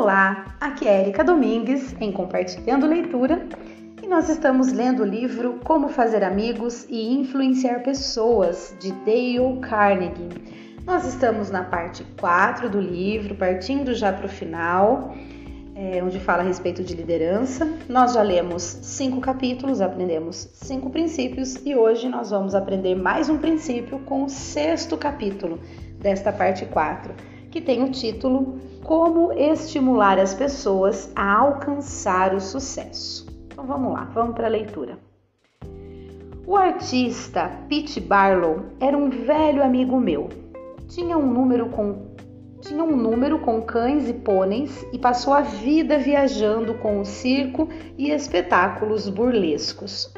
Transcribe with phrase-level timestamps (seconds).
[0.00, 3.44] Olá, aqui é Erika Domingues em Compartilhando Leitura
[4.00, 10.28] e nós estamos lendo o livro Como Fazer Amigos e Influenciar Pessoas de Dale Carnegie.
[10.86, 15.16] Nós estamos na parte 4 do livro, partindo já para o final,
[15.74, 17.68] é, onde fala a respeito de liderança.
[17.88, 23.36] Nós já lemos cinco capítulos, aprendemos cinco princípios e hoje nós vamos aprender mais um
[23.36, 25.58] princípio com o sexto capítulo
[25.98, 27.12] desta parte 4,
[27.58, 33.26] que tem o título como estimular as pessoas a alcançar o sucesso.
[33.46, 34.96] Então vamos lá, vamos para a leitura.
[36.46, 40.28] O artista Pete Barlow era um velho amigo meu.
[40.86, 42.06] Tinha um número com
[42.60, 47.68] tinha um número com cães e pôneis e passou a vida viajando com o circo
[47.96, 50.12] e espetáculos burlescos.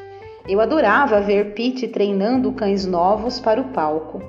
[0.47, 4.21] Eu adorava ver Pete treinando cães novos para o palco.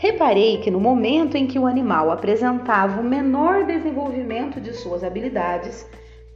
[0.00, 5.84] Reparei que no momento em que o animal apresentava o menor desenvolvimento de suas habilidades,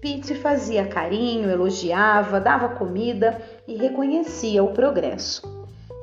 [0.01, 5.43] Pete fazia carinho, elogiava, dava comida e reconhecia o progresso.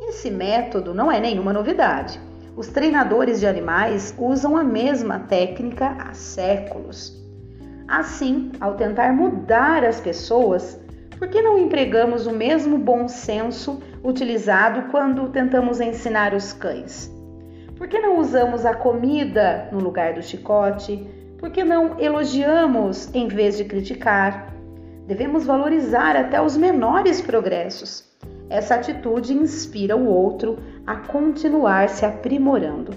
[0.08, 2.18] Esse método não é nenhuma novidade.
[2.56, 7.14] Os treinadores de animais usam a mesma técnica há séculos.
[7.90, 10.80] Assim, ao tentar mudar as pessoas,
[11.18, 17.19] por que não empregamos o mesmo bom senso utilizado quando tentamos ensinar os cães?
[17.80, 21.08] Por que não usamos a comida no lugar do chicote?
[21.38, 24.54] Por que não elogiamos em vez de criticar?
[25.08, 28.04] Devemos valorizar até os menores progressos.
[28.50, 32.92] Essa atitude inspira o outro a continuar se aprimorando.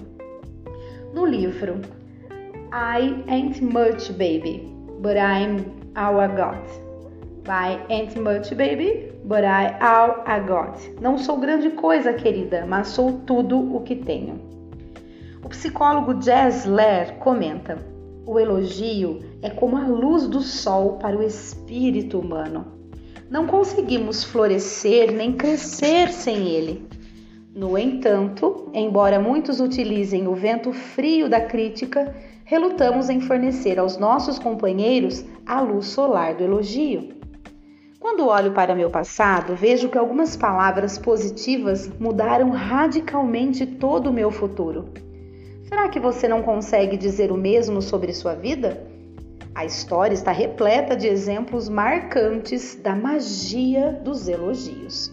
[1.13, 1.79] No livro
[2.73, 5.63] I Ain't Much Baby, But I'm
[5.95, 6.67] All I Got.
[7.45, 10.99] By Ain't Much Baby, But I All I Got.
[10.99, 14.42] Não sou grande coisa, querida, mas sou tudo o que tenho.
[15.53, 17.77] Psicólogo Jazz Lair comenta:
[18.25, 22.65] o elogio é como a luz do sol para o espírito humano.
[23.29, 26.87] Não conseguimos florescer nem crescer sem ele.
[27.55, 34.39] No entanto, embora muitos utilizem o vento frio da crítica, relutamos em fornecer aos nossos
[34.39, 37.13] companheiros a luz solar do elogio.
[37.99, 44.31] Quando olho para meu passado, vejo que algumas palavras positivas mudaram radicalmente todo o meu
[44.31, 44.89] futuro.
[45.73, 48.85] Será que você não consegue dizer o mesmo sobre sua vida?
[49.55, 55.11] A história está repleta de exemplos marcantes da magia dos elogios.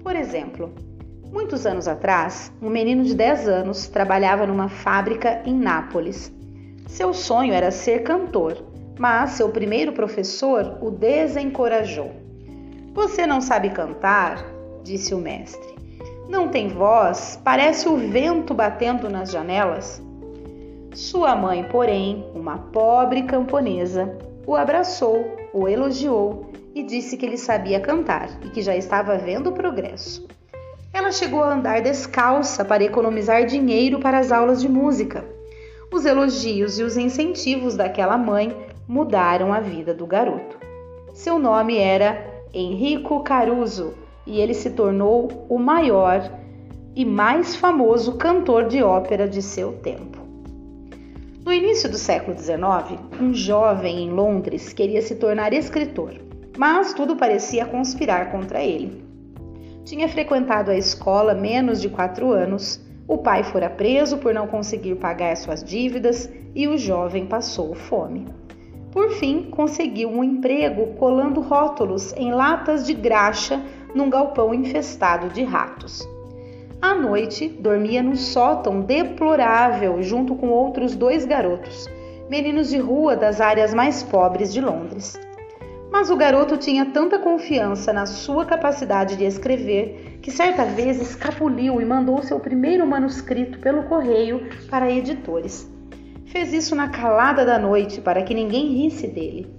[0.00, 0.72] Por exemplo,
[1.32, 6.32] muitos anos atrás, um menino de 10 anos trabalhava numa fábrica em Nápoles.
[6.86, 8.64] Seu sonho era ser cantor,
[8.96, 12.12] mas seu primeiro professor o desencorajou.
[12.94, 14.46] Você não sabe cantar?
[14.84, 15.71] disse o mestre.
[16.32, 20.02] Não tem voz, parece o vento batendo nas janelas.
[20.94, 24.16] Sua mãe, porém, uma pobre camponesa,
[24.46, 29.50] o abraçou, o elogiou e disse que ele sabia cantar e que já estava vendo
[29.50, 30.26] o progresso.
[30.90, 35.22] Ela chegou a andar descalça para economizar dinheiro para as aulas de música.
[35.92, 38.56] Os elogios e os incentivos daquela mãe
[38.88, 40.56] mudaram a vida do garoto.
[41.12, 46.30] Seu nome era Enrico Caruso e ele se tornou o maior
[46.94, 50.18] e mais famoso cantor de ópera de seu tempo.
[51.44, 56.14] No início do século XIX, um jovem em Londres queria se tornar escritor,
[56.56, 59.04] mas tudo parecia conspirar contra ele.
[59.84, 64.94] Tinha frequentado a escola menos de quatro anos, o pai fora preso por não conseguir
[64.96, 68.26] pagar suas dívidas e o jovem passou fome.
[68.92, 73.60] Por fim, conseguiu um emprego colando rótulos em latas de graxa
[73.94, 76.06] num galpão infestado de ratos.
[76.80, 81.88] À noite, dormia num sótão deplorável junto com outros dois garotos,
[82.28, 85.18] meninos de rua das áreas mais pobres de Londres.
[85.92, 91.80] Mas o garoto tinha tanta confiança na sua capacidade de escrever que certa vez escapuliu
[91.80, 95.70] e mandou seu primeiro manuscrito pelo correio para editores.
[96.26, 99.54] Fez isso na calada da noite para que ninguém risse dele.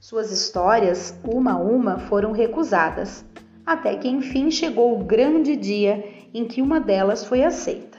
[0.00, 3.24] Suas histórias, uma a uma, foram recusadas,
[3.66, 7.98] até que enfim chegou o grande dia em que uma delas foi aceita.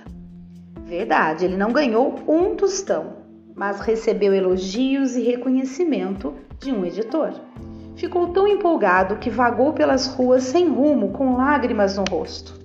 [0.86, 3.18] Verdade, ele não ganhou um tostão,
[3.54, 7.34] mas recebeu elogios e reconhecimento de um editor.
[7.98, 12.58] Ficou tão empolgado que vagou pelas ruas sem rumo, com lágrimas no rosto.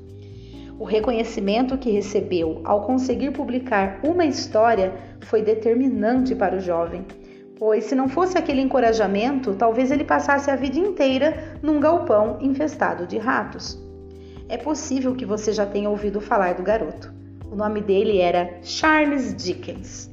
[0.79, 7.05] O reconhecimento que recebeu ao conseguir publicar uma história foi determinante para o jovem
[7.59, 13.07] pois se não fosse aquele encorajamento, talvez ele passasse a vida inteira num galpão infestado
[13.07, 13.79] de ratos.
[14.49, 17.13] É possível que você já tenha ouvido falar do garoto.
[17.51, 20.11] O nome dele era Charles Dickens.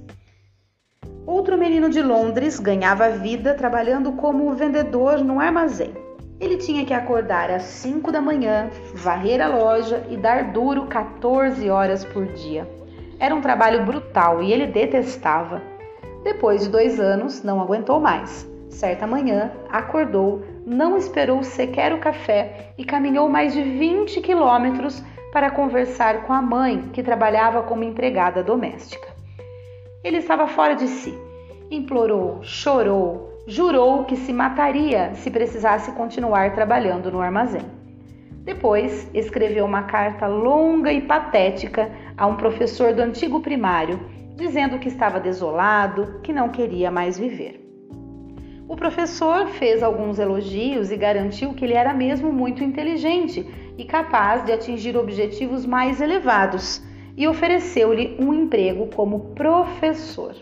[1.25, 5.93] Outro menino de Londres ganhava vida trabalhando como vendedor no armazém.
[6.39, 11.69] Ele tinha que acordar às 5 da manhã, varrer a loja e dar duro 14
[11.69, 12.67] horas por dia.
[13.19, 15.61] Era um trabalho brutal e ele detestava.
[16.23, 18.47] Depois de dois anos, não aguentou mais.
[18.69, 25.51] Certa manhã, acordou, não esperou sequer o café e caminhou mais de 20 quilômetros para
[25.51, 29.07] conversar com a mãe, que trabalhava como empregada doméstica.
[30.03, 31.17] Ele estava fora de si.
[31.69, 37.65] Implorou, chorou, jurou que se mataria se precisasse continuar trabalhando no armazém.
[38.43, 43.99] Depois, escreveu uma carta longa e patética a um professor do antigo primário,
[44.39, 47.69] dizendo que estava desolado, que não queria mais viver.
[48.67, 53.45] O professor fez alguns elogios e garantiu que ele era mesmo muito inteligente
[53.77, 56.81] e capaz de atingir objetivos mais elevados,
[57.17, 60.35] e ofereceu-lhe um emprego como professor.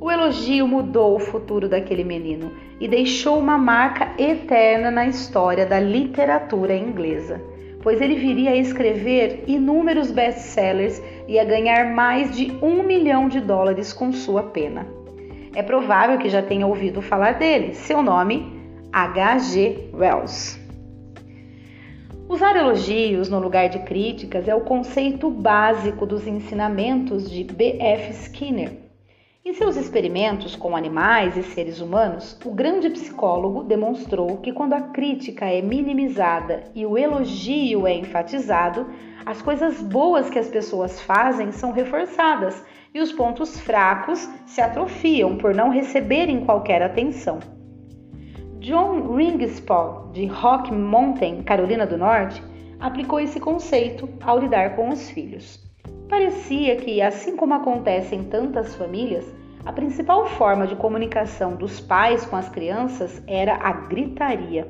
[0.00, 5.80] O elogio mudou o futuro daquele menino e deixou uma marca eterna na história da
[5.80, 7.42] literatura inglesa,
[7.86, 13.38] pois ele viria a escrever inúmeros best-sellers e a ganhar mais de um milhão de
[13.40, 14.84] dólares com sua pena.
[15.54, 17.74] É provável que já tenha ouvido falar dele.
[17.74, 18.52] Seu nome,
[18.92, 19.90] H.G.
[19.94, 20.60] Wells.
[22.28, 28.10] Usar elogios no lugar de críticas é o conceito básico dos ensinamentos de B.F.
[28.14, 28.85] Skinner.
[29.46, 34.80] Em seus experimentos com animais e seres humanos, o grande psicólogo demonstrou que quando a
[34.80, 38.88] crítica é minimizada e o elogio é enfatizado,
[39.24, 42.60] as coisas boas que as pessoas fazem são reforçadas
[42.92, 47.38] e os pontos fracos se atrofiam por não receberem qualquer atenção.
[48.58, 52.42] John Ringspaw, de Rock Mountain, Carolina do Norte,
[52.80, 55.65] aplicou esse conceito ao lidar com os filhos.
[56.08, 59.24] Parecia que, assim como acontece em tantas famílias,
[59.64, 64.68] a principal forma de comunicação dos pais com as crianças era a gritaria.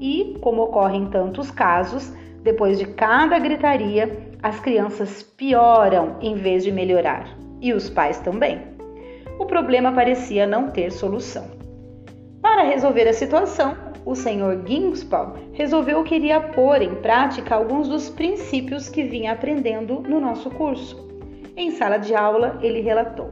[0.00, 2.10] E, como ocorre em tantos casos,
[2.42, 4.10] depois de cada gritaria,
[4.42, 8.60] as crianças pioram em vez de melhorar, e os pais também.
[9.38, 11.44] O problema parecia não ter solução.
[12.40, 14.60] Para resolver a situação, o Sr.
[14.66, 20.50] Ginspaw resolveu que iria pôr em prática alguns dos princípios que vinha aprendendo no nosso
[20.50, 21.08] curso.
[21.56, 23.30] Em sala de aula, ele relatou: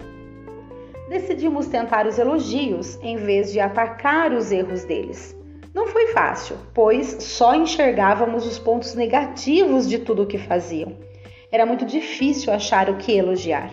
[1.09, 5.37] Decidimos tentar os elogios em vez de atacar os erros deles.
[5.75, 10.93] Não foi fácil, pois só enxergávamos os pontos negativos de tudo o que faziam.
[11.51, 13.71] Era muito difícil achar o que elogiar.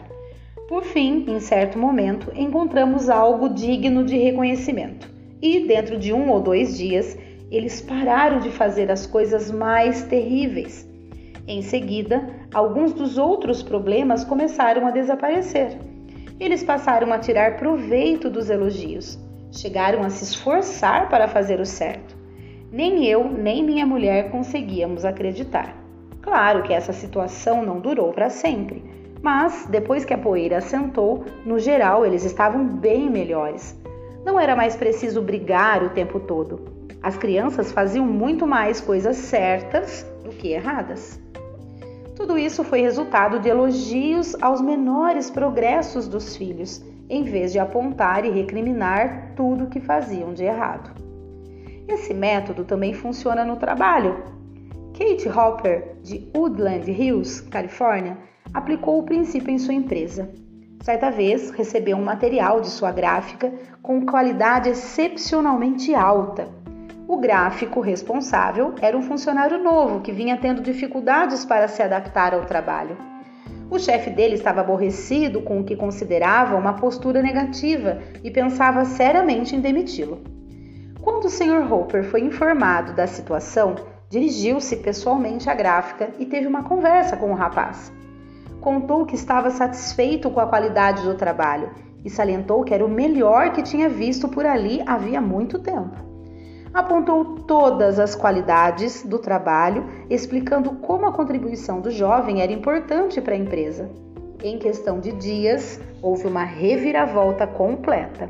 [0.68, 6.40] Por fim, em certo momento, encontramos algo digno de reconhecimento e dentro de um ou
[6.40, 7.18] dois dias
[7.50, 10.88] eles pararam de fazer as coisas mais terríveis.
[11.48, 15.78] Em seguida, alguns dos outros problemas começaram a desaparecer.
[16.40, 19.18] Eles passaram a tirar proveito dos elogios,
[19.52, 22.18] chegaram a se esforçar para fazer o certo.
[22.70, 25.74] Nem eu, nem minha mulher conseguíamos acreditar.
[26.22, 28.84] Claro que essa situação não durou para sempre,
[29.22, 33.80] mas depois que a poeira assentou, no geral eles estavam bem melhores.
[34.28, 36.60] Não era mais preciso brigar o tempo todo.
[37.02, 41.18] As crianças faziam muito mais coisas certas do que erradas.
[42.14, 48.26] Tudo isso foi resultado de elogios aos menores progressos dos filhos, em vez de apontar
[48.26, 50.92] e recriminar tudo que faziam de errado.
[51.88, 54.26] Esse método também funciona no trabalho.
[54.92, 58.18] Kate Hopper, de Woodland Hills, Califórnia,
[58.54, 60.30] aplicou o princípio em sua empresa.
[60.82, 66.48] Certa vez recebeu um material de sua gráfica com qualidade excepcionalmente alta.
[67.08, 72.46] O gráfico responsável era um funcionário novo que vinha tendo dificuldades para se adaptar ao
[72.46, 72.98] trabalho.
[73.70, 79.56] O chefe dele estava aborrecido com o que considerava uma postura negativa e pensava seriamente
[79.56, 80.22] em demiti-lo.
[81.02, 81.72] Quando o Sr.
[81.72, 83.76] Hopper foi informado da situação,
[84.10, 87.92] dirigiu-se pessoalmente à gráfica e teve uma conversa com o rapaz
[88.68, 91.72] contou que estava satisfeito com a qualidade do trabalho
[92.04, 95.96] e salientou que era o melhor que tinha visto por ali havia muito tempo.
[96.74, 103.36] Apontou todas as qualidades do trabalho, explicando como a contribuição do jovem era importante para
[103.36, 103.90] a empresa.
[104.44, 108.30] Em questão de dias, houve uma reviravolta completa.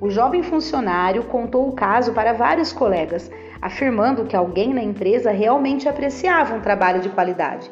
[0.00, 3.30] O jovem funcionário contou o caso para vários colegas,
[3.62, 7.70] afirmando que alguém na empresa realmente apreciava um trabalho de qualidade.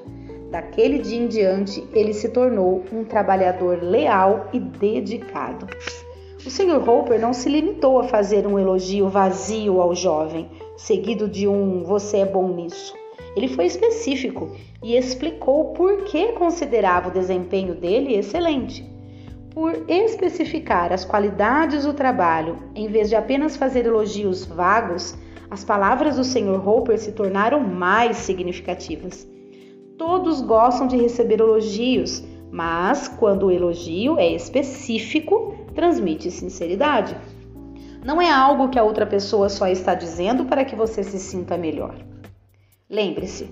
[0.54, 5.66] Daquele dia em diante, ele se tornou um trabalhador leal e dedicado.
[6.46, 6.88] O Sr.
[6.88, 12.18] Hopper não se limitou a fazer um elogio vazio ao jovem, seguido de um você
[12.18, 12.94] é bom nisso.
[13.34, 18.88] Ele foi específico e explicou por que considerava o desempenho dele excelente.
[19.50, 25.18] Por especificar as qualidades do trabalho, em vez de apenas fazer elogios vagos,
[25.50, 26.64] as palavras do Sr.
[26.64, 29.33] Hopper se tornaram mais significativas.
[29.96, 37.16] Todos gostam de receber elogios, mas quando o elogio é específico, transmite sinceridade.
[38.04, 41.56] Não é algo que a outra pessoa só está dizendo para que você se sinta
[41.56, 41.94] melhor.
[42.90, 43.48] Lembre-se,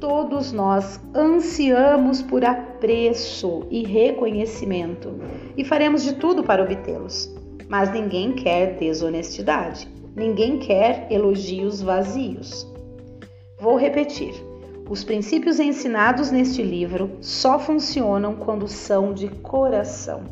[0.00, 5.14] todos nós ansiamos por apreço e reconhecimento
[5.56, 7.32] e faremos de tudo para obtê-los.
[7.68, 12.66] Mas ninguém quer desonestidade, ninguém quer elogios vazios.
[13.60, 14.34] Vou repetir:
[14.92, 20.24] os princípios ensinados neste livro só funcionam quando são de coração.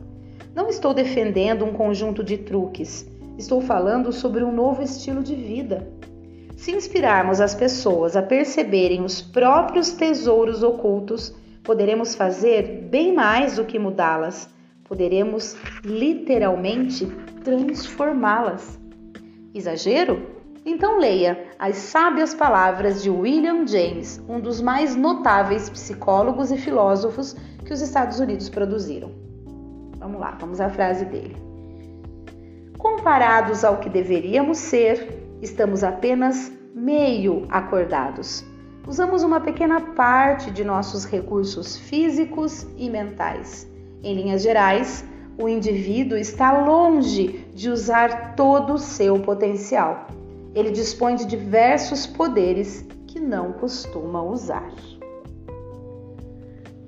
[0.55, 5.89] Não estou defendendo um conjunto de truques, estou falando sobre um novo estilo de vida.
[6.59, 13.65] Se inspirarmos as pessoas a perceberem os próprios tesouros ocultos, poderemos fazer bem mais do
[13.65, 14.51] que mudá-las.
[14.85, 17.07] Poderemos literalmente
[17.43, 18.79] transformá-las.
[19.55, 20.40] Exagero?
[20.65, 27.35] Então leia as sábias palavras de William James, um dos mais notáveis psicólogos e filósofos
[27.65, 29.11] que os Estados Unidos produziram.
[29.99, 31.37] Vamos lá, vamos à frase dele.
[32.77, 38.45] Comparados ao que deveríamos ser, estamos apenas meio acordados.
[38.87, 43.71] Usamos uma pequena parte de nossos recursos físicos e mentais.
[44.03, 45.05] Em linhas gerais,
[45.39, 50.07] o indivíduo está longe de usar todo o seu potencial.
[50.55, 54.73] Ele dispõe de diversos poderes que não costuma usar.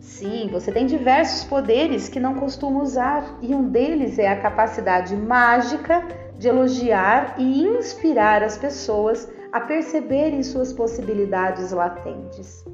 [0.01, 5.17] Sim, você tem diversos poderes que não costuma usar, e um deles é a capacidade
[5.17, 6.07] mágica
[6.39, 12.65] de elogiar e inspirar as pessoas a perceberem suas possibilidades latentes.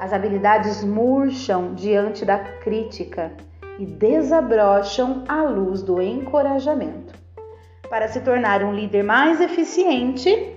[0.00, 3.32] As habilidades murcham diante da crítica
[3.78, 7.25] e desabrocham à luz do encorajamento.
[7.88, 10.52] Para se tornar um líder mais eficiente,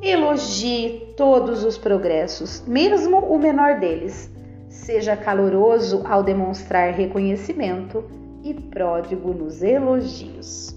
[0.00, 4.30] elogie todos os progressos, mesmo o menor deles.
[4.68, 8.04] Seja caloroso ao demonstrar reconhecimento
[8.42, 10.74] e pródigo nos elogios.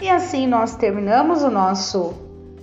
[0.00, 2.14] E assim nós terminamos o nosso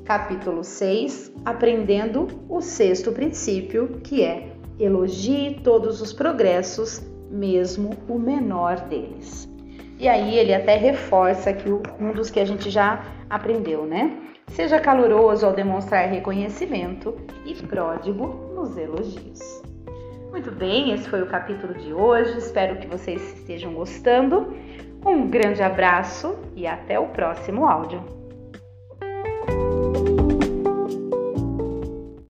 [0.05, 8.79] capítulo 6, aprendendo o sexto princípio, que é elogie todos os progressos, mesmo o menor
[8.87, 9.38] deles.
[9.99, 14.17] E aí ele até reforça que um dos que a gente já aprendeu, né?
[14.47, 17.15] Seja caloroso ao demonstrar reconhecimento
[17.45, 19.61] e pródigo nos elogios.
[20.31, 22.37] Muito bem, esse foi o capítulo de hoje.
[22.37, 24.55] Espero que vocês estejam gostando.
[25.05, 28.18] Um grande abraço e até o próximo áudio.